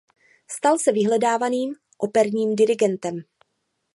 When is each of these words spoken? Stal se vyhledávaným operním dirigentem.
Stal 0.49 0.79
se 0.79 0.91
vyhledávaným 0.91 1.75
operním 1.97 2.55
dirigentem. 2.55 3.19